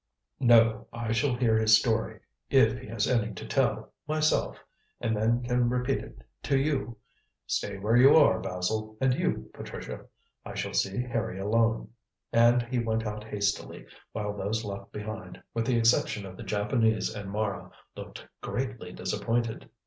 [0.39, 4.57] "No; I shall hear his story if he has any to tell myself,
[4.99, 6.97] and then can repeat it to you.
[7.45, 10.07] Stay where you are, Basil, and you, Patricia.
[10.43, 11.89] I shall see Harry alone."
[12.33, 17.13] And he went out hastily, while those left behind, with the exception of the Japanese
[17.13, 19.69] and Mara, looked greatly disappointed.